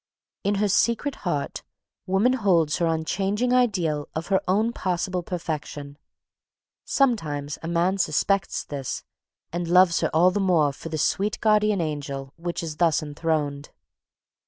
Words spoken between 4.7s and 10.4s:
possible perfection. Sometimes a man suspects this, and loves her all the